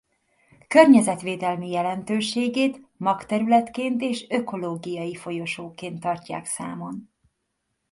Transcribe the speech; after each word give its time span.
Környezetvédelmi 0.67 1.69
jelentőségét 1.69 2.79
magterületként 2.97 4.01
és 4.01 4.25
ökológiai 4.29 5.15
folyosóként 5.15 5.99
tartják 5.99 6.45
számon. 6.45 7.09